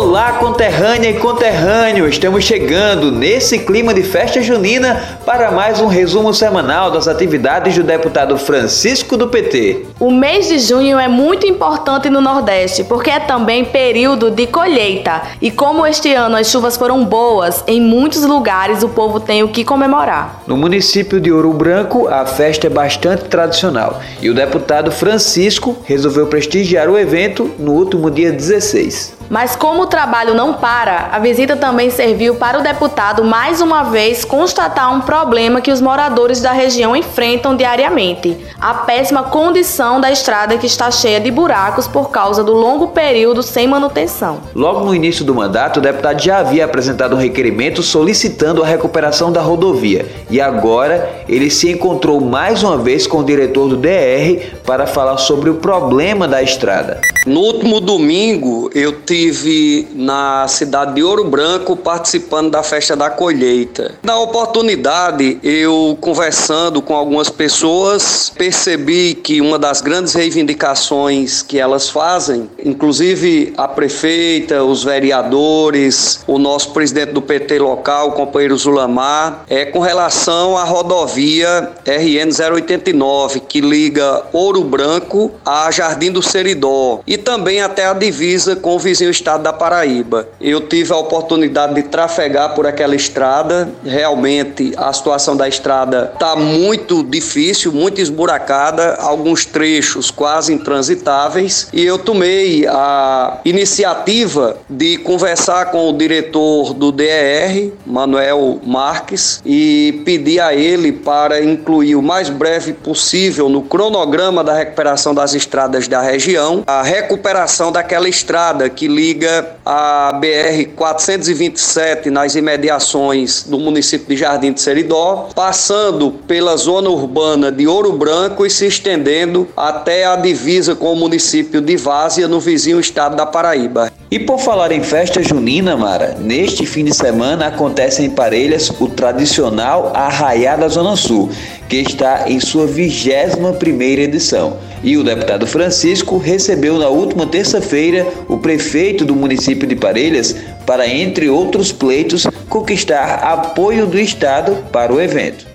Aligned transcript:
Olá, 0.00 0.34
conterrânea 0.34 1.10
e 1.10 1.14
conterrâneo! 1.14 2.06
Estamos 2.06 2.44
chegando 2.44 3.10
nesse 3.10 3.58
clima 3.58 3.92
de 3.92 4.04
festa 4.04 4.40
junina 4.40 5.18
para 5.26 5.50
mais 5.50 5.80
um 5.80 5.88
resumo 5.88 6.32
semanal 6.32 6.92
das 6.92 7.08
atividades 7.08 7.74
do 7.74 7.82
deputado 7.82 8.38
Francisco 8.38 9.16
do 9.16 9.26
PT. 9.26 9.86
O 9.98 10.12
mês 10.12 10.46
de 10.46 10.60
junho 10.60 11.00
é 11.00 11.08
muito 11.08 11.48
importante 11.48 12.08
no 12.08 12.20
Nordeste 12.20 12.84
porque 12.84 13.10
é 13.10 13.18
também 13.18 13.64
período 13.64 14.30
de 14.30 14.46
colheita 14.46 15.20
e, 15.42 15.50
como 15.50 15.84
este 15.84 16.14
ano 16.14 16.36
as 16.36 16.48
chuvas 16.48 16.76
foram 16.76 17.04
boas, 17.04 17.64
em 17.66 17.80
muitos 17.80 18.22
lugares 18.22 18.84
o 18.84 18.88
povo 18.88 19.18
tem 19.18 19.42
o 19.42 19.48
que 19.48 19.64
comemorar. 19.64 20.44
No 20.46 20.56
município 20.56 21.20
de 21.20 21.32
Ouro 21.32 21.52
Branco, 21.52 22.06
a 22.06 22.24
festa 22.24 22.68
é 22.68 22.70
bastante 22.70 23.24
tradicional 23.24 24.00
e 24.22 24.30
o 24.30 24.34
deputado 24.34 24.92
Francisco 24.92 25.76
resolveu 25.84 26.28
prestigiar 26.28 26.88
o 26.88 26.96
evento 26.96 27.50
no 27.58 27.72
último 27.72 28.08
dia 28.12 28.30
16. 28.30 29.17
Mas 29.30 29.54
como 29.54 29.82
o 29.82 29.86
trabalho 29.86 30.34
não 30.34 30.54
para, 30.54 31.08
a 31.12 31.18
visita 31.18 31.56
também 31.56 31.90
serviu 31.90 32.36
para 32.36 32.58
o 32.58 32.62
deputado 32.62 33.24
mais 33.24 33.60
uma 33.60 33.84
vez 33.84 34.24
constatar 34.24 34.92
um 34.94 35.00
problema 35.00 35.60
que 35.60 35.70
os 35.70 35.80
moradores 35.80 36.40
da 36.40 36.52
região 36.52 36.96
enfrentam 36.96 37.54
diariamente: 37.54 38.36
a 38.60 38.74
péssima 38.74 39.24
condição 39.24 40.00
da 40.00 40.10
estrada 40.10 40.56
que 40.56 40.66
está 40.66 40.90
cheia 40.90 41.20
de 41.20 41.30
buracos 41.30 41.86
por 41.86 42.10
causa 42.10 42.42
do 42.42 42.52
longo 42.52 42.88
período 42.88 43.42
sem 43.42 43.66
manutenção. 43.66 44.38
Logo 44.54 44.84
no 44.84 44.94
início 44.94 45.24
do 45.24 45.34
mandato, 45.34 45.78
o 45.78 45.82
deputado 45.82 46.20
já 46.20 46.38
havia 46.38 46.64
apresentado 46.64 47.14
um 47.14 47.18
requerimento 47.18 47.82
solicitando 47.82 48.62
a 48.62 48.66
recuperação 48.66 49.30
da 49.30 49.40
rodovia 49.40 50.06
e 50.30 50.40
agora 50.40 51.22
ele 51.28 51.50
se 51.50 51.70
encontrou 51.70 52.20
mais 52.20 52.62
uma 52.62 52.78
vez 52.78 53.06
com 53.06 53.18
o 53.18 53.24
diretor 53.24 53.68
do 53.68 53.76
DR 53.76 54.56
para 54.64 54.86
falar 54.86 55.18
sobre 55.18 55.50
o 55.50 55.54
problema 55.54 56.26
da 56.26 56.42
estrada. 56.42 57.00
No 57.28 57.40
último 57.40 57.78
domingo, 57.78 58.70
eu 58.74 59.02
tive 59.02 59.86
na 59.94 60.48
cidade 60.48 60.94
de 60.94 61.02
Ouro 61.02 61.24
Branco 61.24 61.76
participando 61.76 62.50
da 62.50 62.62
festa 62.62 62.96
da 62.96 63.10
colheita. 63.10 63.96
Na 64.02 64.18
oportunidade, 64.18 65.38
eu 65.42 65.98
conversando 66.00 66.80
com 66.80 66.94
algumas 66.94 67.28
pessoas, 67.28 68.32
percebi 68.34 69.12
que 69.12 69.42
uma 69.42 69.58
das 69.58 69.82
grandes 69.82 70.14
reivindicações 70.14 71.42
que 71.42 71.58
elas 71.58 71.90
fazem, 71.90 72.48
inclusive 72.64 73.52
a 73.58 73.68
prefeita, 73.68 74.64
os 74.64 74.82
vereadores, 74.82 76.20
o 76.26 76.38
nosso 76.38 76.70
presidente 76.70 77.12
do 77.12 77.20
PT 77.20 77.58
local, 77.58 78.08
o 78.08 78.12
companheiro 78.12 78.56
Zulamar, 78.56 79.44
é 79.50 79.66
com 79.66 79.80
relação 79.80 80.56
à 80.56 80.64
rodovia 80.64 81.72
RN 81.84 82.30
089, 82.54 83.40
que 83.40 83.60
liga 83.60 84.22
Ouro 84.32 84.64
Branco 84.64 85.32
a 85.44 85.70
Jardim 85.70 86.10
do 86.10 86.22
Seridó. 86.22 87.00
E 87.06 87.17
também 87.18 87.60
até 87.60 87.86
a 87.86 87.92
divisa 87.92 88.56
com 88.56 88.76
o 88.76 88.78
vizinho 88.78 89.10
estado 89.10 89.42
da 89.42 89.52
Paraíba. 89.52 90.28
Eu 90.40 90.60
tive 90.60 90.92
a 90.92 90.96
oportunidade 90.96 91.74
de 91.74 91.82
trafegar 91.82 92.54
por 92.54 92.66
aquela 92.66 92.94
estrada. 92.94 93.68
Realmente 93.84 94.72
a 94.76 94.92
situação 94.92 95.36
da 95.36 95.48
estrada 95.48 96.10
está 96.14 96.34
muito 96.36 97.02
difícil, 97.02 97.72
muito 97.72 98.00
esburacada, 98.00 98.94
alguns 98.94 99.44
trechos 99.44 100.10
quase 100.10 100.52
intransitáveis. 100.52 101.68
E 101.72 101.84
eu 101.84 101.98
tomei 101.98 102.66
a 102.66 103.38
iniciativa 103.44 104.56
de 104.68 104.98
conversar 104.98 105.66
com 105.66 105.88
o 105.88 105.92
diretor 105.92 106.72
do 106.72 106.90
DER, 106.90 107.72
Manuel 107.86 108.60
Marques, 108.64 109.42
e 109.44 110.02
pedir 110.04 110.40
a 110.40 110.54
ele 110.54 110.92
para 110.92 111.42
incluir 111.42 111.96
o 111.96 112.02
mais 112.02 112.30
breve 112.30 112.72
possível 112.72 113.48
no 113.48 113.62
cronograma 113.62 114.42
da 114.44 114.54
recuperação 114.54 115.14
das 115.14 115.34
estradas 115.34 115.88
da 115.88 116.00
região 116.00 116.62
a 116.66 116.82
recuperação 116.98 117.70
daquela 117.70 118.08
estrada 118.08 118.68
que 118.68 118.88
liga 118.88 119.56
a 119.64 120.12
BR 120.20 120.74
427 120.74 122.10
nas 122.10 122.34
imediações 122.34 123.44
do 123.44 123.58
município 123.58 124.08
de 124.08 124.16
Jardim 124.16 124.52
de 124.52 124.60
Seridó, 124.60 125.28
passando 125.34 126.10
pela 126.10 126.56
zona 126.56 126.90
urbana 126.90 127.52
de 127.52 127.68
Ouro 127.68 127.92
Branco 127.92 128.44
e 128.44 128.50
se 128.50 128.66
estendendo 128.66 129.46
até 129.56 130.06
a 130.06 130.16
divisa 130.16 130.74
com 130.74 130.92
o 130.92 130.96
município 130.96 131.60
de 131.60 131.76
Várzea, 131.76 132.26
no 132.26 132.40
vizinho 132.40 132.80
estado 132.80 133.16
da 133.16 133.24
Paraíba. 133.24 133.92
E 134.10 134.18
por 134.18 134.38
falar 134.38 134.72
em 134.72 134.82
festa 134.82 135.22
junina, 135.22 135.76
Mara, 135.76 136.16
neste 136.18 136.64
fim 136.64 136.82
de 136.82 136.94
semana 136.94 137.48
acontece 137.48 138.02
em 138.02 138.08
Parelhas 138.08 138.70
o 138.80 138.88
tradicional 138.88 139.92
Arraiá 139.94 140.56
da 140.56 140.66
Zona 140.66 140.96
Sul, 140.96 141.28
que 141.68 141.76
está 141.76 142.24
em 142.26 142.40
sua 142.40 142.66
21 142.66 143.52
primeira 143.54 144.02
edição. 144.02 144.56
E 144.82 144.96
o 144.96 145.04
deputado 145.04 145.46
Francisco 145.46 146.16
recebeu 146.16 146.78
na 146.78 146.87
última 146.88 147.26
terça-feira 147.26 148.06
o 148.28 148.38
prefeito 148.38 149.04
do 149.04 149.14
município 149.14 149.66
de 149.66 149.76
Parelhas 149.76 150.34
para, 150.66 150.86
entre 150.86 151.28
outros 151.28 151.72
pleitos, 151.72 152.26
conquistar 152.48 153.20
apoio 153.22 153.86
do 153.86 153.98
Estado 153.98 154.64
para 154.72 154.92
o 154.92 155.00
evento. 155.00 155.46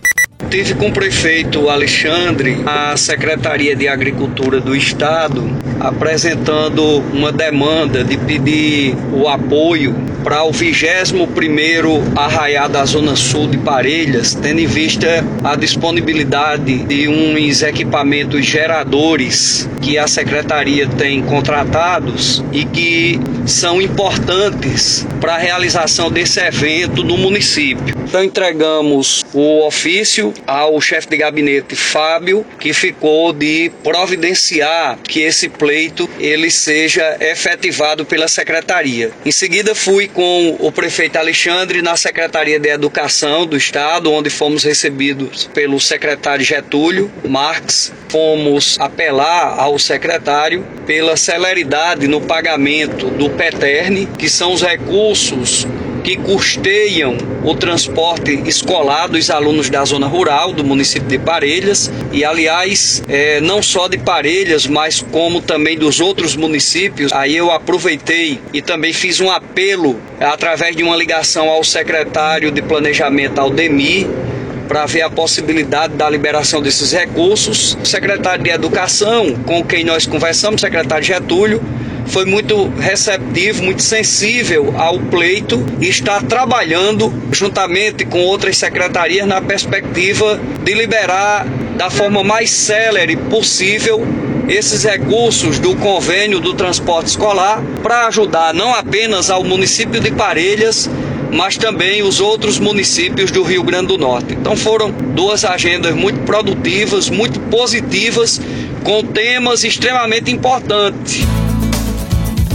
Tive 0.49 0.75
com 0.75 0.89
o 0.89 0.93
prefeito 0.93 1.69
Alexandre 1.69 2.61
a 2.65 2.95
Secretaria 2.97 3.75
de 3.75 3.87
Agricultura 3.87 4.59
do 4.59 4.75
Estado 4.75 5.62
apresentando 5.83 7.03
uma 7.13 7.31
demanda 7.31 8.03
de 8.03 8.17
pedir 8.17 8.95
o 9.11 9.27
apoio 9.27 9.93
para 10.23 10.41
o 10.45 10.51
21º 10.51 12.01
Arraiá 12.15 12.69
da 12.69 12.85
Zona 12.85 13.13
Sul 13.15 13.47
de 13.49 13.57
Parelhas, 13.57 14.33
tendo 14.33 14.61
em 14.61 14.65
vista 14.65 15.23
a 15.43 15.55
disponibilidade 15.57 16.85
de 16.85 17.09
uns 17.09 17.61
equipamentos 17.61 18.45
geradores 18.45 19.69
que 19.81 19.97
a 19.97 20.07
secretaria 20.07 20.87
tem 20.87 21.21
contratados 21.21 22.41
e 22.53 22.63
que 22.63 23.19
são 23.45 23.81
importantes 23.81 25.05
para 25.19 25.35
a 25.35 25.37
realização 25.37 26.09
desse 26.09 26.39
evento 26.39 27.03
no 27.03 27.17
município. 27.17 27.93
Então 28.07 28.23
entregamos 28.23 29.25
o 29.33 29.65
ofício 29.65 30.33
ao 30.47 30.79
chefe 30.79 31.09
de 31.09 31.17
gabinete 31.17 31.75
Fábio, 31.75 32.45
que 32.59 32.71
ficou 32.71 33.33
de 33.33 33.71
providenciar 33.83 34.99
que 35.03 35.19
esse 35.21 35.49
pleito 35.49 35.72
ele 36.19 36.49
seja 36.49 37.17
efetivado 37.19 38.05
pela 38.05 38.27
secretaria. 38.27 39.11
Em 39.25 39.31
seguida 39.31 39.75
fui 39.75 40.07
com 40.07 40.57
o 40.59 40.71
prefeito 40.71 41.17
Alexandre 41.17 41.81
na 41.81 41.95
Secretaria 41.95 42.59
de 42.59 42.69
Educação 42.69 43.45
do 43.45 43.57
Estado, 43.57 44.11
onde 44.11 44.29
fomos 44.29 44.63
recebidos 44.63 45.49
pelo 45.53 45.79
secretário 45.79 46.45
Getúlio 46.45 47.11
Marques. 47.27 47.91
Fomos 48.09 48.77
apelar 48.79 49.59
ao 49.59 49.79
secretário 49.79 50.65
pela 50.85 51.17
celeridade 51.17 52.07
no 52.07 52.21
pagamento 52.21 53.09
do 53.09 53.29
PETERN, 53.29 54.05
que 54.17 54.29
são 54.29 54.53
os 54.53 54.61
recursos 54.61 55.65
que 56.03 56.17
custeiam 56.17 57.17
o 57.43 57.55
transporte 57.55 58.31
escolar 58.45 59.07
dos 59.07 59.29
alunos 59.29 59.69
da 59.69 59.83
zona 59.85 60.05
rural 60.05 60.51
do 60.51 60.63
município 60.63 61.07
de 61.07 61.17
Parelhas 61.17 61.89
e, 62.11 62.25
aliás, 62.25 63.01
é, 63.07 63.39
não 63.39 63.63
só 63.63 63.87
de 63.87 63.97
Parelhas, 63.97 64.67
mas 64.67 65.01
como 65.01 65.41
também 65.41 65.77
dos 65.77 66.01
outros 66.01 66.35
municípios. 66.35 67.11
Aí 67.13 67.35
eu 67.35 67.51
aproveitei 67.51 68.39
e 68.53 68.61
também 68.61 68.91
fiz 68.91 69.21
um 69.21 69.31
apelo 69.31 69.99
através 70.19 70.75
de 70.75 70.83
uma 70.83 70.95
ligação 70.95 71.49
ao 71.49 71.63
secretário 71.63 72.51
de 72.51 72.61
Planejamento, 72.61 73.39
Aldemir, 73.39 74.07
para 74.67 74.85
ver 74.85 75.01
a 75.01 75.09
possibilidade 75.09 75.93
da 75.95 76.09
liberação 76.09 76.61
desses 76.61 76.91
recursos. 76.91 77.77
O 77.81 77.85
secretário 77.85 78.43
de 78.43 78.49
Educação, 78.49 79.35
com 79.45 79.63
quem 79.63 79.83
nós 79.83 80.05
conversamos, 80.05 80.61
o 80.61 80.65
secretário 80.65 81.03
Getúlio, 81.03 81.61
foi 82.07 82.25
muito 82.25 82.67
receptivo, 82.79 83.63
muito 83.63 83.81
sensível 83.81 84.73
ao 84.77 84.99
pleito 84.99 85.65
e 85.79 85.87
está 85.87 86.21
trabalhando 86.21 87.13
juntamente 87.31 88.05
com 88.05 88.19
outras 88.21 88.57
secretarias 88.57 89.27
na 89.27 89.41
perspectiva 89.41 90.39
de 90.63 90.73
liberar 90.73 91.45
da 91.77 91.89
forma 91.89 92.23
mais 92.23 92.49
célere 92.49 93.15
possível 93.15 94.05
esses 94.47 94.83
recursos 94.83 95.57
do 95.57 95.75
convênio 95.75 96.39
do 96.39 96.53
transporte 96.53 97.07
escolar 97.07 97.63
para 97.81 98.07
ajudar 98.07 98.53
não 98.53 98.73
apenas 98.73 99.29
ao 99.29 99.43
município 99.43 99.99
de 99.99 100.11
Parelhas, 100.11 100.89
mas 101.31 101.57
também 101.57 102.03
os 102.03 102.19
outros 102.19 102.59
municípios 102.59 103.31
do 103.31 103.41
Rio 103.41 103.63
Grande 103.63 103.87
do 103.87 103.97
Norte. 103.97 104.33
Então 104.33 104.55
foram 104.55 104.91
duas 104.91 105.43
agendas 105.45 105.95
muito 105.95 106.19
produtivas, 106.21 107.09
muito 107.09 107.39
positivas, 107.39 108.39
com 108.83 109.03
temas 109.03 109.63
extremamente 109.63 110.31
importantes. 110.31 111.25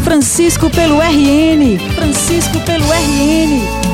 Francisco 0.09 0.71
pelo 0.71 1.01
RN. 1.01 1.79
Francisco 1.95 2.59
pelo 2.61 2.87
RN. 2.87 3.88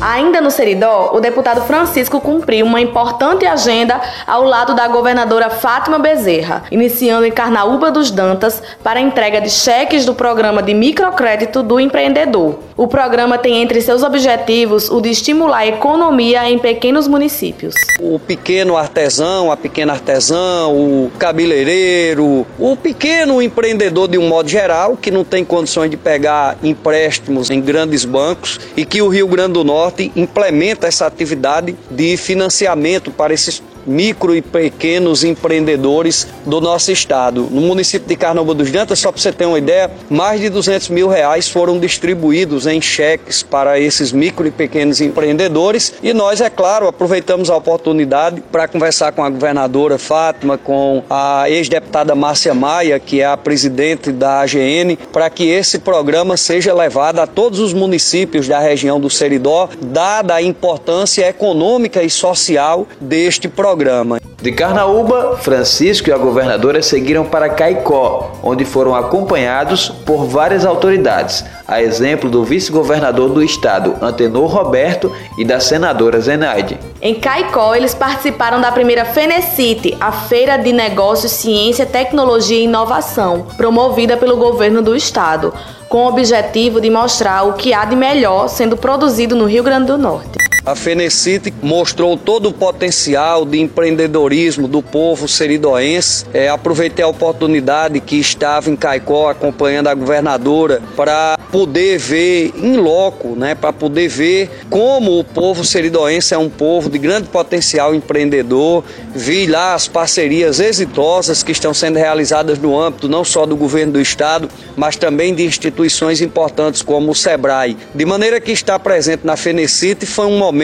Ainda 0.00 0.40
no 0.40 0.48
Seridó, 0.48 1.10
o 1.12 1.20
deputado 1.20 1.62
Francisco 1.62 2.20
cumpriu 2.20 2.64
uma 2.64 2.80
importante 2.80 3.44
agenda 3.44 4.00
ao 4.24 4.44
lado 4.44 4.72
da 4.72 4.86
governadora 4.86 5.50
Fátima 5.50 5.98
Bezerra, 5.98 6.62
iniciando 6.70 7.26
em 7.26 7.32
Carnaúba 7.32 7.90
dos 7.90 8.12
Dantas 8.12 8.62
para 8.82 9.00
a 9.00 9.02
entrega 9.02 9.40
de 9.40 9.50
cheques 9.50 10.04
do 10.04 10.14
programa 10.14 10.62
de 10.62 10.72
microcrédito 10.72 11.64
do 11.64 11.80
empreendedor. 11.80 12.60
O 12.76 12.86
programa 12.86 13.38
tem 13.38 13.60
entre 13.60 13.80
seus 13.80 14.04
objetivos 14.04 14.88
o 14.88 15.00
de 15.00 15.10
estimular 15.10 15.58
a 15.58 15.66
economia 15.66 16.48
em 16.48 16.60
pequenos 16.60 17.08
municípios. 17.08 17.74
O 18.00 18.20
pequeno 18.20 18.76
artesão, 18.76 19.50
a 19.50 19.56
pequena 19.56 19.94
artesã, 19.94 20.68
o 20.68 21.10
cabeleireiro, 21.18 22.46
o 22.56 22.76
pequeno 22.76 23.42
empreendedor 23.42 24.06
de 24.06 24.16
um 24.16 24.28
modo 24.28 24.48
geral 24.48 24.96
que 24.96 25.10
não 25.10 25.24
tem 25.24 25.44
condições 25.44 25.90
de 25.90 25.96
pegar 25.96 26.56
empréstimos 26.62 27.50
em 27.50 27.60
grandes 27.60 28.04
bancos 28.04 28.60
e 28.76 28.84
que 28.84 29.02
o 29.02 29.08
Rio 29.08 29.26
Grande 29.26 29.54
do 29.54 29.64
Norte 29.64 29.87
Implementa 30.16 30.86
essa 30.86 31.06
atividade 31.06 31.76
de 31.90 32.16
financiamento 32.16 33.10
para 33.10 33.32
esses 33.34 33.62
micro 33.86 34.34
e 34.34 34.42
pequenos 34.42 35.24
empreendedores 35.24 36.26
do 36.44 36.60
nosso 36.60 36.90
estado. 36.90 37.48
No 37.50 37.60
município 37.60 38.08
de 38.08 38.16
Carnaúba 38.16 38.54
dos 38.54 38.70
Dantas, 38.70 38.98
só 38.98 39.12
para 39.12 39.20
você 39.20 39.32
ter 39.32 39.46
uma 39.46 39.58
ideia, 39.58 39.90
mais 40.10 40.40
de 40.40 40.48
200 40.48 40.88
mil 40.90 41.08
reais 41.08 41.48
foram 41.48 41.78
distribuídos 41.78 42.66
em 42.66 42.80
cheques 42.80 43.42
para 43.42 43.78
esses 43.78 44.12
micro 44.12 44.46
e 44.46 44.50
pequenos 44.50 45.00
empreendedores 45.00 45.94
e 46.02 46.12
nós, 46.12 46.40
é 46.40 46.50
claro, 46.50 46.88
aproveitamos 46.88 47.50
a 47.50 47.56
oportunidade 47.56 48.42
para 48.52 48.68
conversar 48.68 49.12
com 49.12 49.22
a 49.22 49.30
governadora 49.30 49.98
Fátima, 49.98 50.58
com 50.58 51.02
a 51.08 51.48
ex-deputada 51.48 52.14
Márcia 52.14 52.54
Maia, 52.54 52.98
que 52.98 53.20
é 53.20 53.26
a 53.26 53.36
presidente 53.36 54.10
da 54.10 54.40
AGN, 54.40 54.96
para 55.12 55.30
que 55.30 55.48
esse 55.48 55.78
programa 55.78 56.36
seja 56.36 56.74
levado 56.74 57.20
a 57.20 57.26
todos 57.26 57.58
os 57.60 57.72
municípios 57.72 58.48
da 58.48 58.58
região 58.58 59.00
do 59.00 59.08
Seridó, 59.08 59.68
dada 59.80 60.34
a 60.34 60.42
importância 60.42 61.28
econômica 61.28 62.02
e 62.02 62.10
social 62.10 62.86
deste 63.00 63.48
programa 63.48 63.67
programa. 63.68 64.18
De 64.40 64.52
Carnaúba, 64.52 65.36
Francisco 65.36 66.08
e 66.08 66.12
a 66.12 66.16
governadora 66.16 66.80
seguiram 66.80 67.24
para 67.24 67.50
Caicó, 67.50 68.32
onde 68.42 68.64
foram 68.64 68.94
acompanhados 68.94 69.90
por 70.06 70.24
várias 70.24 70.64
autoridades, 70.64 71.44
a 71.66 71.82
exemplo 71.82 72.30
do 72.30 72.44
vice-governador 72.44 73.30
do 73.30 73.42
estado, 73.42 73.96
Antenor 74.00 74.46
Roberto, 74.46 75.12
e 75.36 75.44
da 75.44 75.60
senadora 75.60 76.20
Zenaide. 76.20 76.78
Em 77.02 77.14
Caicó, 77.16 77.74
eles 77.74 77.94
participaram 77.94 78.60
da 78.60 78.72
primeira 78.72 79.04
Fenecite, 79.04 79.94
a 80.00 80.12
Feira 80.12 80.56
de 80.56 80.72
Negócios, 80.72 81.32
Ciência, 81.32 81.84
Tecnologia 81.84 82.58
e 82.58 82.64
Inovação, 82.64 83.48
promovida 83.56 84.16
pelo 84.16 84.36
governo 84.36 84.80
do 84.80 84.96
estado, 84.96 85.52
com 85.88 86.04
o 86.04 86.08
objetivo 86.08 86.80
de 86.80 86.88
mostrar 86.88 87.42
o 87.42 87.54
que 87.54 87.74
há 87.74 87.84
de 87.84 87.96
melhor 87.96 88.48
sendo 88.48 88.76
produzido 88.76 89.36
no 89.36 89.44
Rio 89.46 89.62
Grande 89.62 89.88
do 89.88 89.98
Norte. 89.98 90.47
A 90.68 90.74
Fenecite 90.74 91.50
mostrou 91.62 92.14
todo 92.14 92.50
o 92.50 92.52
potencial 92.52 93.46
de 93.46 93.58
empreendedorismo 93.58 94.68
do 94.68 94.82
povo 94.82 95.26
seridoense. 95.26 96.26
É, 96.30 96.50
aproveitei 96.50 97.02
a 97.02 97.08
oportunidade 97.08 97.98
que 98.00 98.16
estava 98.16 98.68
em 98.68 98.76
Caicó 98.76 99.30
acompanhando 99.30 99.86
a 99.86 99.94
governadora 99.94 100.82
para 100.94 101.38
poder 101.50 101.96
ver 101.96 102.52
em 102.54 102.76
loco, 102.76 103.28
né, 103.28 103.54
para 103.54 103.72
poder 103.72 104.08
ver 104.08 104.50
como 104.68 105.18
o 105.18 105.24
povo 105.24 105.64
seridoense 105.64 106.34
é 106.34 106.38
um 106.38 106.50
povo 106.50 106.90
de 106.90 106.98
grande 106.98 107.30
potencial 107.30 107.94
empreendedor. 107.94 108.84
Vi 109.14 109.46
lá 109.46 109.72
as 109.72 109.88
parcerias 109.88 110.60
exitosas 110.60 111.42
que 111.42 111.50
estão 111.50 111.72
sendo 111.72 111.96
realizadas 111.96 112.58
no 112.58 112.78
âmbito 112.78 113.08
não 113.08 113.24
só 113.24 113.46
do 113.46 113.56
governo 113.56 113.94
do 113.94 114.00
estado, 114.02 114.50
mas 114.76 114.96
também 114.96 115.34
de 115.34 115.46
instituições 115.46 116.20
importantes 116.20 116.82
como 116.82 117.12
o 117.12 117.14
SEBRAE. 117.14 117.74
De 117.94 118.04
maneira 118.04 118.38
que 118.38 118.52
estar 118.52 118.78
presente 118.78 119.24
na 119.24 119.34
Fenecite 119.34 120.04
foi 120.04 120.26
um 120.26 120.36
momento 120.36 120.57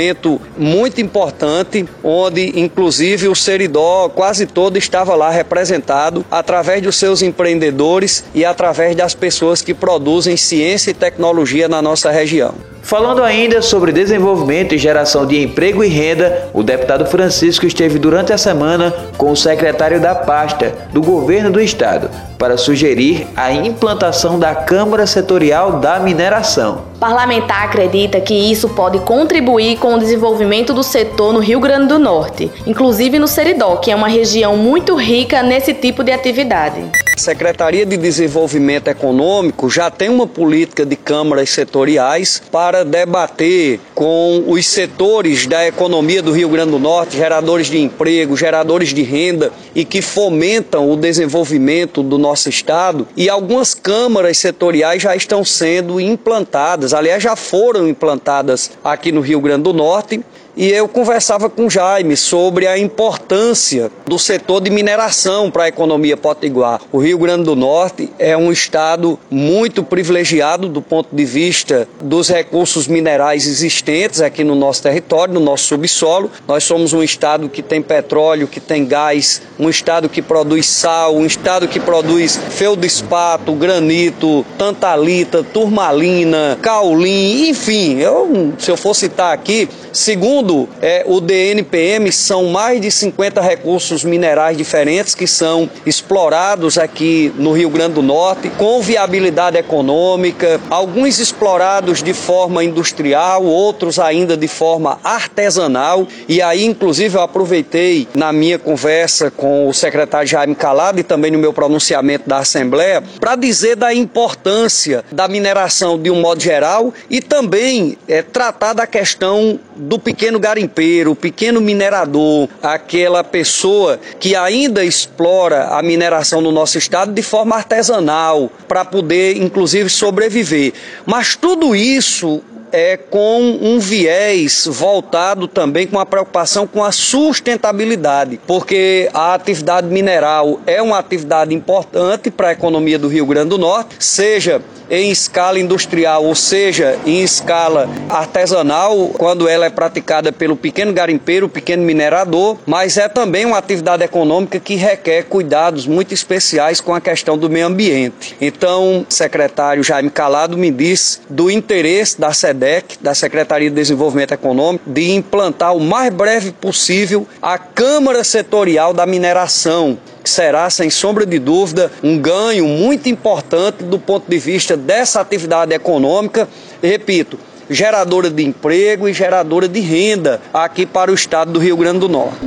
muito 0.57 1.01
importante, 1.01 1.87
onde 2.03 2.59
inclusive 2.61 3.29
o 3.29 3.35
Seridó 3.35 4.09
quase 4.09 4.47
todo 4.47 4.77
estava 4.77 5.15
lá 5.15 5.31
representado 5.31 6.25
através 6.31 6.83
dos 6.83 6.97
seus 6.97 7.23
empreendedores 7.23 8.25
e 8.35 8.45
através 8.45 8.97
das 8.97 9.15
pessoas 9.15 9.63
que 9.63 9.75
produzem 9.75 10.37
ciência 10.37 10.91
e 10.91 10.95
tecnologia 10.95 11.69
na 11.69 11.81
nossa 11.81 12.11
região. 12.11 12.74
Falando 12.85 13.23
ainda 13.23 13.63
sobre 13.63 13.93
desenvolvimento 13.93 14.75
e 14.75 14.79
geração 14.79 15.25
de 15.25 15.43
emprego 15.43 15.83
e 15.83 15.89
renda, 15.89 16.51
o 16.53 16.63
deputado 16.63 17.07
Francisco 17.07 17.65
esteve 17.65 17.99
durante 17.99 18.31
a 18.31 18.37
semana 18.37 18.95
com 19.17 19.33
o 19.33 19.37
secretário 19.37 19.99
da 19.99 20.15
pasta 20.15 20.75
do 20.93 21.01
governo 21.01 21.51
do 21.51 21.63
estado 21.63 22.11
para 22.39 22.59
sugerir 22.59 23.27
a 23.35 23.51
implantação 23.51 24.39
da 24.39 24.55
Câmara 24.55 25.07
Setorial 25.07 25.81
da 25.81 25.99
Mineração. 25.99 26.85
O 26.97 26.99
parlamentar 26.99 27.65
acredita 27.65 28.21
que 28.21 28.35
isso 28.35 28.69
pode 28.69 28.99
contribuir 28.99 29.79
com 29.79 29.95
o 29.95 29.99
desenvolvimento 29.99 30.75
do 30.75 30.83
setor 30.83 31.33
no 31.33 31.41
Rio 31.41 31.61
Grande 31.61 31.87
do 31.87 31.99
Norte, 31.99 32.51
inclusive 32.67 33.19
no 33.19 33.27
Seridó, 33.27 33.77
que 33.77 33.91
é 33.91 33.97
uma 33.97 34.09
região 34.09 34.59
muito 34.59 34.95
rica 34.95 35.43
nesse 35.43 35.73
tipo 35.73 36.05
de 36.05 36.13
atividade. 36.13 36.83
A 37.17 37.21
Secretaria 37.21 37.87
de 37.87 37.97
Desenvolvimento 37.97 38.89
Econômico 38.89 39.71
já 39.71 39.89
tem 39.89 40.09
uma 40.09 40.27
política 40.27 40.85
de 40.85 40.97
câmaras 40.97 41.49
setoriais 41.51 42.43
para 42.51 42.74
debater 42.83 43.79
com 43.95 44.45
os 44.49 44.67
setores 44.67 45.47
da 45.47 45.67
economia 45.67 46.23
do 46.23 46.33
Rio 46.33 46.49
Grande 46.49 46.73
do 46.73 46.79
Norte, 46.79 47.17
geradores 47.17 47.69
de 47.69 47.79
emprego, 47.79 48.37
geradores 48.37 48.95
de 48.95 49.03
renda 49.03 49.53
e 49.75 49.85
que 49.85 50.01
fomentam 50.01 50.91
o 50.91 50.97
desenvolvimento 50.97 52.03
do 52.03 52.19
nosso 52.19 52.49
estado. 52.49 53.07
E 53.17 53.29
algumas 53.29 53.75
câmaras 53.75 54.39
setoriais 54.39 55.03
já 55.03 55.15
estão 55.15 55.45
sendo 55.45 56.01
implantadas, 56.01 56.95
aliás, 56.95 57.23
já 57.23 57.37
foram 57.37 57.87
implantadas 57.87 58.73
aqui 58.83 59.13
no 59.13 59.21
Rio 59.21 59.41
Grande 59.41 59.63
do 59.63 59.73
Norte 59.73 60.25
e 60.57 60.71
eu 60.71 60.87
conversava 60.89 61.51
com 61.51 61.69
Jaime 61.69 62.17
sobre 62.17 62.67
a 62.67 62.79
importância 62.79 63.91
do 64.07 64.19
setor 64.19 64.61
de 64.61 64.71
mineração 64.71 65.51
para 65.51 65.65
a 65.65 65.69
economia 65.69 66.17
potiguar. 66.17 66.81
O 66.93 66.99
Rio 66.99 67.19
Grande 67.19 67.45
do 67.45 67.57
Norte 67.57 68.11
é 68.19 68.37
um 68.37 68.53
estado 68.53 69.19
muito 69.31 69.83
privilegiado 69.83 70.69
do 70.69 70.81
ponto 70.81 71.15
de 71.15 71.25
vista 71.25 71.89
dos 72.01 72.29
recursos 72.29 72.87
minerais 72.87 73.47
existentes 73.47 74.21
aqui 74.21 74.45
no 74.45 74.55
nosso 74.55 74.83
território, 74.83 75.35
no 75.35 75.41
nosso 75.41 75.65
subsolo. 75.65 76.31
Nós 76.47 76.65
somos 76.65 76.93
um 76.93 77.03
estado 77.03 77.49
que 77.49 77.63
tem 77.63 77.83
petróleo, 77.83 78.47
que 78.47 78.61
tem 78.61 78.87
gás, 78.87 79.43
um 79.59 79.69
estado 79.69 80.09
que 80.09 80.23
produz 80.23 80.67
sal, 80.67 81.17
um 81.17 81.27
estado 81.27 81.67
que 81.67 81.81
produz 81.81 82.39
feldespato, 82.51 83.53
granito, 83.53 84.47
tantalita, 84.57 85.43
turmalina, 85.43 86.59
caulim, 86.63 87.49
enfim, 87.49 87.99
eu, 87.99 88.53
se 88.59 88.71
eu 88.71 88.77
for 88.77 88.95
citar 88.95 89.33
aqui, 89.33 89.69
Segundo 89.95 90.44
é, 90.83 91.05
o 91.07 91.21
DNPM, 91.21 92.11
são 92.13 92.47
mais 92.47 92.81
de 92.81 92.91
50 92.91 93.41
recursos 93.41 94.05
minerais 94.05 94.57
diferentes 94.57 95.15
que 95.15 95.27
são 95.27 95.71
explorados 95.87 96.77
aqui 96.77 97.33
no 97.37 97.53
Rio 97.53 97.71
Grande 97.71 97.95
do 97.95 98.03
Norte, 98.03 98.51
com 98.51 98.81
viabilidade 98.83 99.57
econômica, 99.57 100.61
alguns 100.69 101.19
explorados 101.19 102.03
de 102.03 102.13
forma 102.13 102.63
industrial, 102.63 103.45
outros 103.45 103.99
ainda 103.99 104.37
de 104.37 104.49
forma 104.49 104.99
artesanal. 105.03 106.07
E 106.29 106.43
aí, 106.43 106.65
inclusive, 106.65 107.17
eu 107.17 107.23
aproveitei 107.23 108.07
na 108.15 108.33
minha 108.33 108.59
conversa 108.59 109.31
com 109.31 109.69
o 109.69 109.73
secretário 109.73 110.29
Jaime 110.29 110.55
Calado 110.55 111.01
e 111.01 111.03
também 111.03 111.31
no 111.31 111.39
meu 111.39 111.53
pronunciamento 111.53 112.29
da 112.29 112.39
Assembleia 112.39 113.03
para 113.21 113.37
dizer 113.37 113.77
da 113.77 113.95
importância 113.95 115.05
da 115.11 115.29
mineração 115.29 115.99
de 115.99 116.11
um 116.11 116.21
modo 116.21 116.41
geral 116.43 116.93
e 117.09 117.21
também 117.21 117.97
é, 118.09 118.23
tratar 118.23 118.73
da 118.73 118.87
questão 118.87 119.59
do 119.77 119.99
pequeno 119.99 120.39
garimpeiro, 120.39 121.13
o 121.13 121.17
pequeno 121.17 121.61
minerador, 121.61 122.49
aquela 122.63 123.23
pessoa 123.25 123.99
que 124.19 124.35
ainda 124.37 124.85
explora 124.85 125.69
a 125.69 125.83
mineração 125.83 126.41
no 126.41 126.53
nosso 126.53 126.79
estado 126.79 127.13
de 127.13 127.23
forma 127.23 127.57
artesanal, 127.57 128.51
para 128.69 128.85
poder, 128.85 129.37
inclusive, 129.37 129.89
sobreviver. 129.89 130.73
Mas 131.07 131.37
tudo 131.37 131.75
isso 131.75 132.43
é, 132.75 132.97
com 132.97 133.41
um 133.63 133.79
viés 133.79 134.67
voltado 134.69 135.47
também 135.47 135.87
com 135.87 136.01
a 136.01 136.05
preocupação 136.05 136.67
com 136.67 136.83
a 136.83 136.91
sustentabilidade, 136.91 138.41
porque 138.49 139.09
a 139.15 139.33
atividade 139.33 139.87
mineral 139.87 140.61
é 140.67 140.83
uma 140.83 140.99
atividade 140.99 141.55
importante 141.55 142.33
para 142.33 142.49
a 142.49 142.53
economia 142.53 142.99
do 142.99 143.07
Rio 143.07 143.27
Grande 143.27 143.51
do 143.51 143.59
Norte, 143.59 143.95
seja 144.01 144.61
em 144.91 145.11
escala 145.11 145.59
industrial, 145.59 146.25
ou 146.25 146.35
seja, 146.35 146.99
em 147.07 147.23
escala 147.23 147.89
artesanal, 148.09 149.09
quando 149.17 149.49
ela 149.49 149.67
é 149.67 149.71
praticada 149.71 150.33
pelo 150.33 150.57
pequeno 150.57 150.93
garimpeiro, 150.93 151.49
pequeno 151.49 151.83
minerador, 151.83 152.59
mas 152.67 152.99
é 152.99 153.09
também 153.09 153.45
uma 153.45 153.59
atividade 153.59 154.03
econômica 154.03 154.61
que 154.61 154.75
requer 154.75 155.25
cuidados 155.25 155.87
muito 155.87 156.13
especiais 156.13 156.81
com 156.81 156.95
a 156.95 157.01
questão 157.01 157.39
do 157.39 157.49
meio 157.49 157.67
ambiente. 157.67 158.37
Então, 158.41 159.07
o 159.09 159.13
secretário 159.13 159.83
Jaime 159.83 160.11
Calado 160.11 160.57
me 160.57 160.71
disse 160.71 161.21
do 161.31 161.51
interesse 161.51 162.21
da 162.21 162.33
SEDEC, 162.65 162.99
da 163.01 163.15
Secretaria 163.15 163.69
de 163.69 163.77
Desenvolvimento 163.77 164.33
Econômico, 164.33 164.91
de 164.91 165.13
implantar 165.13 165.77
o 165.77 165.81
mais 165.81 166.13
breve 166.13 166.51
possível 166.53 167.27
a 167.43 167.59
Câmara 167.59 168.25
Setorial 168.25 168.95
da 168.95 169.05
Mineração, 169.05 169.99
que 170.23 170.31
será, 170.31 170.71
sem 170.71 170.89
sombra 170.89 171.27
de 171.27 171.39
dúvida, 171.39 171.93
um 172.03 172.19
ganho 172.19 172.67
muito 172.67 173.09
importante 173.09 173.85
do 173.85 173.99
ponto 173.99 174.29
de 174.29 174.39
vista 174.39 174.77
dessa 174.77 175.21
atividade 175.21 175.75
econômica. 175.75 176.49
repito, 176.83 177.39
geradora 177.69 178.31
de 178.31 178.45
emprego 178.45 179.09
e 179.09 179.13
geradora 179.13 179.69
de 179.69 179.81
renda 179.81 180.41
aqui 180.53 180.87
para 180.87 181.11
o 181.11 181.15
estado 181.15 181.53
do 181.53 181.59
Rio 181.59 181.77
Grande 181.77 182.01
do 182.01 182.09
Norte. 182.09 182.39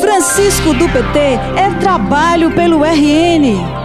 Francisco 0.00 0.72
do 0.72 0.88
PT 0.88 1.18
é 1.18 1.78
trabalho 1.80 2.50
pelo 2.52 2.84
RN. 2.84 3.77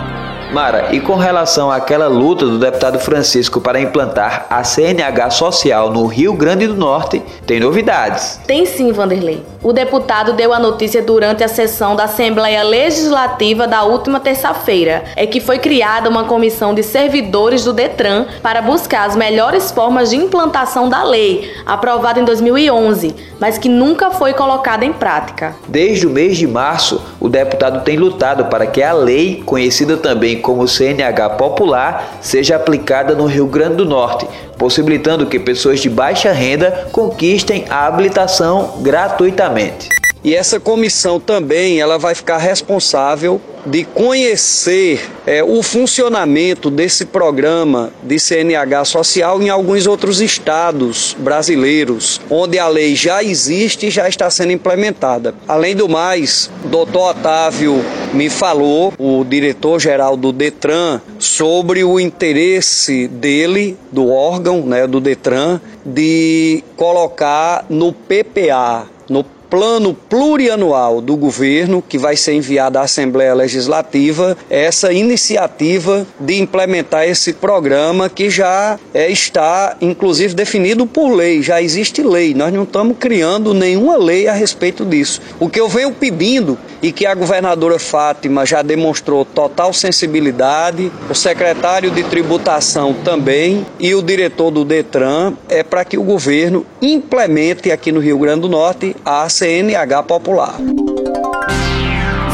Mara, 0.54 0.94
e 0.94 1.00
com 1.00 1.16
relação 1.16 1.72
àquela 1.72 2.08
luta 2.08 2.46
do 2.46 2.60
deputado 2.60 3.00
Francisco 3.00 3.60
para 3.60 3.82
implantar 3.82 4.46
a 4.52 4.64
CNH 4.64 5.32
social 5.32 5.90
no 5.90 6.06
Rio 6.06 6.34
Grande 6.34 6.68
do 6.68 6.76
Norte, 6.76 7.24
tem 7.48 7.60
novidades. 7.60 8.40
Tem 8.46 8.64
sim, 8.64 8.92
Vanderlei. 8.92 9.44
O 9.64 9.74
deputado 9.74 10.34
deu 10.34 10.54
a 10.54 10.60
notícia 10.60 11.02
durante 11.02 11.44
a 11.44 11.48
sessão 11.48 11.96
da 11.96 12.04
Assembleia 12.04 12.62
Legislativa 12.62 13.66
da 13.66 13.84
última 13.84 14.20
terça-feira. 14.20 15.06
É 15.16 15.26
que 15.26 15.40
foi 15.40 15.58
criada 15.58 16.08
uma 16.08 16.26
comissão 16.26 16.76
de 16.76 16.84
servidores 16.84 17.64
do 17.64 17.74
Detran 17.74 18.26
para 18.44 18.62
buscar 18.62 19.08
as 19.08 19.16
melhores 19.16 19.72
formas 19.72 20.12
de 20.12 20.18
implantação 20.18 20.88
da 20.88 21.02
lei, 21.04 21.52
aprovada 21.66 22.20
em 22.20 22.26
2011, 22.26 23.16
mas 23.40 23.58
que 23.58 23.70
nunca 23.70 24.12
foi 24.12 24.34
colocada 24.34 24.86
em 24.86 24.94
prática. 24.94 25.56
Desde 25.68 26.06
o 26.06 26.12
mês 26.12 26.38
de 26.38 26.46
março, 26.46 27.02
o 27.20 27.28
deputado 27.28 27.84
tem 27.84 27.98
lutado 27.98 28.46
para 28.46 28.68
que 28.68 28.84
a 28.84 28.94
lei, 28.94 29.42
conhecida 29.44 29.98
também 29.98 30.43
como 30.44 30.68
CNH 30.68 31.38
popular 31.38 32.20
seja 32.22 32.58
aplicada 32.58 33.16
no 33.16 33.26
Rio 33.26 33.48
Grande 33.48 33.78
do 33.78 33.86
Norte, 33.86 34.28
possibilitando 34.58 35.26
que 35.26 35.40
pessoas 35.40 35.80
de 35.80 35.90
baixa 35.90 36.32
renda 36.32 36.90
conquistem 36.92 37.66
a 37.70 37.88
habilitação 37.88 38.76
gratuitamente. 38.82 39.90
E 40.24 40.34
essa 40.34 40.60
comissão 40.60 41.20
também 41.20 41.82
ela 41.82 41.98
vai 41.98 42.16
ficar 42.16 42.38
responsável 42.38 43.42
de 43.66 43.84
conhecer 43.84 45.02
é, 45.26 45.44
o 45.44 45.62
funcionamento 45.62 46.70
desse 46.70 47.06
programa 47.06 47.92
de 48.02 48.20
CNH 48.20 48.86
social 48.86 49.42
em 49.42 49.50
alguns 49.50 49.88
outros 49.88 50.22
estados 50.22 51.16
brasileiros, 51.20 52.20
onde 52.30 52.60
a 52.60 52.68
lei 52.68 52.96
já 52.96 53.24
existe 53.24 53.88
e 53.88 53.92
já 53.92 54.08
está 54.08 54.30
sendo 54.30 54.52
implementada. 54.52 55.34
Além 55.48 55.76
do 55.76 55.88
mais, 55.88 56.50
doutor 56.66 57.12
Otávio 57.12 57.84
me 58.14 58.30
falou, 58.30 58.94
o 58.98 59.24
diretor-geral 59.24 60.16
do 60.16 60.32
Detran, 60.32 61.02
sobre 61.20 61.84
o 61.84 62.00
interesse 62.00 63.08
dele, 63.08 63.78
do 63.92 64.10
órgão, 64.10 64.62
né, 64.62 64.88
do 64.88 65.00
Detran, 65.00 65.60
de 65.86 66.64
colocar 66.76 67.66
no 67.70 67.94
PPA, 67.94 68.88
no 69.10 69.24
plano 69.54 69.94
plurianual 69.94 71.00
do 71.00 71.16
governo, 71.16 71.84
que 71.88 71.96
vai 71.96 72.18
ser 72.18 72.34
enviado 72.34 72.80
à 72.80 72.82
Assembleia 72.82 73.36
Legislativa, 73.36 74.36
essa 74.50 74.92
iniciativa 74.92 76.08
de 76.20 76.42
implementar 76.42 77.08
esse 77.08 77.34
programa 77.34 78.10
que 78.10 78.32
já 78.32 78.80
é, 78.92 79.12
está, 79.12 79.78
inclusive, 79.80 80.34
definido 80.34 80.88
por 80.88 81.14
lei, 81.14 81.44
já 81.44 81.62
existe 81.62 82.02
lei, 82.02 82.34
nós 82.34 82.52
não 82.52 82.64
estamos 82.64 82.98
criando 82.98 83.54
nenhuma 83.54 83.96
lei 83.96 84.28
a 84.28 84.34
respeito 84.34 84.84
disso. 84.84 85.22
O 85.40 85.48
que 85.48 85.60
eu 85.60 85.70
venho 85.70 85.92
pedindo 85.92 86.58
e 86.82 86.92
que 86.92 87.06
a 87.06 87.14
governadora 87.14 87.78
Fátima 87.78 88.48
já 88.48 88.64
demonstrou 88.64 89.24
total 89.24 89.72
sensibilidade, 89.72 90.92
o 91.08 91.14
secretário 91.14 91.92
de 91.92 92.04
tributação 92.04 92.92
também 93.06 93.64
e 93.80 93.94
o 93.94 94.02
diretor 94.02 94.50
do 94.50 94.66
Detran 94.66 95.34
é 95.48 95.62
para 95.62 95.86
que 95.86 95.98
o 95.98 96.04
governo 96.04 96.66
implemente 96.82 97.72
aqui 97.72 97.92
no 97.92 98.00
Rio 98.00 98.18
Grande 98.18 98.42
do 98.42 98.50
Norte 98.50 98.96
a 99.06 99.24
CNH 99.44 100.04
Popular. 100.04 100.56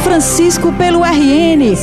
Francisco 0.04 0.72
pelo 0.74 1.04
RN. 1.04 1.74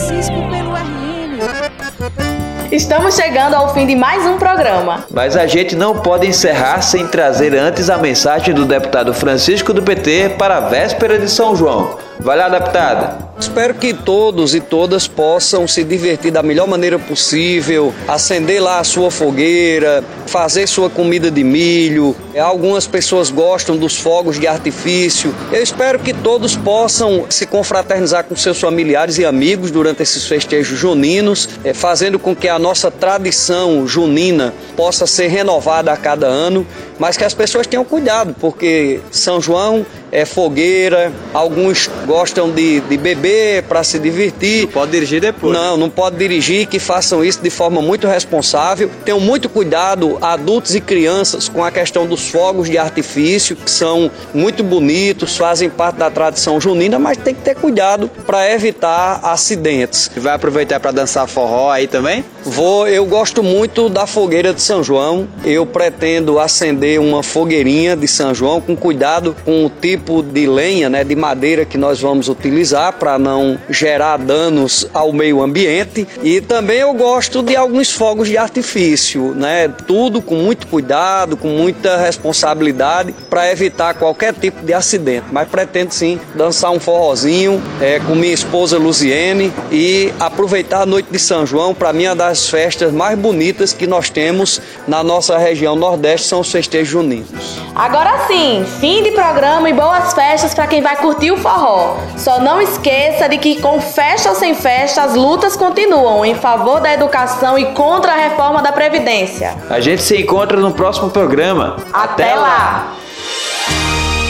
Estamos 2.71 3.17
chegando 3.17 3.55
ao 3.55 3.75
fim 3.75 3.89
de 3.89 3.97
mais 3.97 4.25
um 4.25 4.39
programa. 4.39 5.05
Mas 5.11 5.37
a 5.37 5.45
gente 5.49 5.75
não 5.75 5.99
pode 5.99 6.29
encerrar 6.29 6.81
sem 6.81 7.09
trazer 7.09 7.57
antes 7.57 7.91
a 7.91 7.99
mensagem 7.99 8.55
do 8.55 8.65
deputado 8.65 9.13
Francisco 9.13 9.73
do 9.73 9.83
PT 9.83 10.37
para 10.39 10.59
a 10.59 10.61
véspera 10.61 11.19
de 11.19 11.29
São 11.29 11.57
João. 11.57 11.99
Vai 12.21 12.37
lá, 12.37 12.49
deputada. 12.49 13.26
Espero 13.39 13.75
que 13.75 13.93
todos 13.93 14.55
e 14.55 14.61
todas 14.61 15.07
possam 15.07 15.69
se 15.69 15.85
divertir 15.85 16.31
da 16.31 16.43
melhor 16.43 16.67
maneira 16.67 16.99
possível, 16.99 17.93
acender 18.09 18.63
lá 18.63 18.81
a 18.81 18.85
sua 18.85 19.11
fogueira, 19.11 20.03
fazer 20.27 20.67
sua 20.67 20.89
comida 20.89 21.31
de 21.31 21.45
milho. 21.45 22.17
Algumas 22.41 22.87
pessoas 22.87 23.31
gostam 23.31 23.77
dos 23.77 23.97
fogos 23.97 24.41
de 24.41 24.47
artifício. 24.47 25.35
Eu 25.53 25.63
espero 25.63 25.99
que 25.99 26.15
todos 26.15 26.57
possam 26.57 27.27
se 27.29 27.45
confraternizar 27.45 28.25
com 28.25 28.35
seus 28.35 28.59
familiares 28.59 29.19
e 29.19 29.25
amigos 29.25 29.71
durante 29.71 30.03
esses 30.03 30.27
festejos 30.27 30.79
juninos, 30.79 31.47
eh, 31.63 31.75
fazendo 31.75 32.19
com 32.19 32.35
que 32.35 32.49
a 32.49 32.59
nossa 32.59 32.91
tradição 32.91 33.87
junina 33.87 34.55
possa 34.75 35.07
ser 35.07 35.29
renovada 35.29 35.93
a 35.93 35.97
cada 35.97 36.27
ano, 36.27 36.67
mas 36.99 37.17
que 37.17 37.25
as 37.25 37.35
pessoas 37.35 37.67
tenham 37.67 37.85
cuidado, 37.85 38.35
porque 38.41 39.01
São 39.11 39.41
João 39.41 39.85
é 40.11 40.25
fogueira, 40.25 41.13
alguns 41.35 41.91
gostam 42.07 42.51
de, 42.51 42.81
de 42.81 42.97
beber 42.97 43.65
para 43.65 43.83
se 43.85 43.99
divertir. 43.99 44.63
Não 44.63 44.73
pode 44.73 44.93
dirigir 44.93 45.21
depois. 45.21 45.53
Não, 45.53 45.77
não 45.77 45.91
pode 45.91 46.17
dirigir, 46.17 46.67
que 46.67 46.79
façam 46.79 47.25
isso 47.25 47.43
de 47.43 47.51
forma 47.51 47.83
muito 47.83 48.07
responsável. 48.07 48.91
Tenham 49.05 49.21
muito 49.21 49.49
cuidado, 49.49 50.17
adultos 50.23 50.75
e 50.75 50.81
crianças, 50.81 51.49
com 51.49 51.63
a 51.63 51.71
questão 51.71 52.07
dos 52.07 52.29
fogos 52.29 52.71
de 52.71 52.79
artifício, 52.79 53.57
que 53.57 53.71
são 53.71 54.11
muito 54.33 54.63
bonitos, 54.63 55.37
fazem 55.37 55.69
parte 55.69 55.97
da 55.97 56.11
tradição 56.11 56.61
junina, 56.61 56.99
mas 56.99 57.19
tem 57.19 57.35
que 57.35 57.43
ter 57.43 57.55
cuidado 57.55 58.11
para 58.27 58.51
evitar 58.53 59.21
acidentes. 59.23 60.11
Vai 60.17 60.35
aproveitar 60.35 60.81
para 60.81 60.93
dançar 60.93 61.27
forró 61.27 61.71
aí 61.71 61.87
também? 61.87 62.25
Vou, 62.45 62.89
eu 62.89 63.05
gosto 63.05 63.43
muito 63.43 63.89
da 63.89 64.07
fogueira 64.07 64.55
de 64.55 64.63
São 64.63 64.83
João. 64.83 65.29
Eu 65.45 65.67
pretendo 65.67 66.39
acender 66.39 66.86
uma 66.99 67.23
fogueirinha 67.23 67.97
de 67.97 68.07
São 68.07 68.35
João 68.35 68.61
com 68.61 68.77
cuidado 68.77 69.35
com 69.45 69.67
o 69.67 69.71
tipo 69.71 70.23
de 70.23 70.47
lenha, 70.47 70.89
né, 70.89 71.03
de 71.03 71.17
madeira 71.17 71.65
que 71.65 71.77
nós 71.77 72.01
vamos 72.01 72.29
utilizar 72.29 72.93
para 72.95 73.19
não 73.19 73.59
gerar 73.69 74.17
danos 74.17 74.89
ao 74.93 75.13
meio 75.13 75.43
ambiente. 75.43 76.07
E 76.23 76.41
também 76.41 76.79
eu 76.79 76.95
gosto 76.95 77.43
de 77.43 77.57
alguns 77.57 77.91
fogos 77.91 78.29
de 78.29 78.37
artifício, 78.37 79.35
né, 79.35 79.69
tudo 79.69 80.23
com 80.23 80.37
muito 80.37 80.67
cuidado, 80.67 81.37
com 81.37 81.49
muita 81.49 81.97
responsabilidade 81.97 83.15
para 83.29 83.51
evitar 83.51 83.95
qualquer 83.95 84.33
tipo 84.35 84.65
de 84.65 84.73
acidente. 84.73 85.27
Mas 85.33 85.49
pretendo 85.49 85.93
sim 85.93 86.21
dançar 86.35 86.71
um 86.71 86.81
forrozinho 86.81 87.63
é, 87.81 87.99
com 88.01 88.15
minha 88.15 88.33
esposa 88.33 88.79
Luziene 88.79 89.53
e 89.71 90.13
aproveitar 90.21 90.83
a 90.83 90.87
noite 90.87 91.09
de 91.11 91.19
São 91.19 91.47
João. 91.47 91.75
Para 91.75 91.93
mim, 91.93 92.05
é 92.05 92.11
uma 92.11 92.17
das 92.17 92.49
festas 92.49 92.93
mais 92.93 93.19
bonitas 93.19 93.73
que 93.73 93.87
nós 93.87 94.11
temos 94.11 94.61
na 94.87 95.03
nossa 95.03 95.37
região 95.39 95.77
Nordeste 95.77 96.27
são 96.27 96.41
os 96.41 96.51
juninos. 96.85 97.59
Agora 97.75 98.27
sim, 98.27 98.65
fim 98.81 99.03
de 99.03 99.13
programa 99.13 99.69
e 99.69 99.73
boa 99.73 99.87
boas 99.87 100.13
festas 100.13 100.53
para 100.53 100.67
quem 100.67 100.83
vai 100.83 100.97
curtir 100.97 101.31
o 101.31 101.37
forró. 101.37 101.97
Só 102.17 102.41
não 102.41 102.61
esqueça 102.61 103.29
de 103.29 103.39
que 103.39 103.61
com 103.61 103.81
festa 103.81 104.31
ou 104.31 104.35
sem 104.35 104.53
festa 104.53 105.03
as 105.03 105.15
lutas 105.15 105.57
continuam 105.57 106.25
em 106.25 106.35
favor 106.35 106.81
da 106.81 106.93
educação 106.93 107.57
e 107.57 107.67
contra 107.67 108.13
a 108.13 108.17
reforma 108.17 108.61
da 108.63 108.73
Previdência. 108.73 109.55
A 109.71 109.79
gente 109.79 110.03
se 110.03 110.21
encontra 110.21 110.59
no 110.59 110.73
próximo 110.73 111.11
programa. 111.11 111.77
Até, 111.93 112.33
Até 112.33 112.35
lá. 112.35 112.95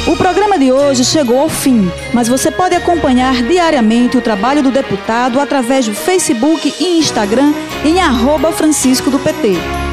O 0.07 0.15
programa 0.15 0.57
de 0.59 0.71
hoje 0.71 1.05
chegou 1.05 1.41
ao 1.41 1.49
fim, 1.49 1.91
mas 2.13 2.29
você 2.29 2.51
pode 2.51 2.77
acompanhar 2.77 3.43
diariamente 3.43 4.17
o 4.17 4.21
trabalho 4.21 4.63
do 4.63 4.71
deputado 4.71 5.41
através 5.41 5.87
do 5.87 5.95
Facebook 5.95 6.73
e 6.79 6.99
Instagram 6.99 7.53
em 7.85 8.01
arroba 8.01 8.53
Francisco 8.53 9.11
do 9.11 9.19
PT. 9.19 9.86